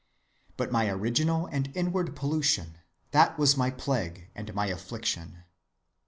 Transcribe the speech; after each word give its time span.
"But 0.57 0.71
my 0.71 0.87
original 0.89 1.45
and 1.45 1.71
inward 1.75 2.15
pollution, 2.15 2.79
that 3.11 3.37
was 3.37 3.55
my 3.55 3.69
plague 3.69 4.31
and 4.33 4.51
my 4.55 4.65
affliction. 4.65 5.43